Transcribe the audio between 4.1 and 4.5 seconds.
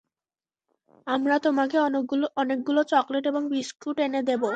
দেব।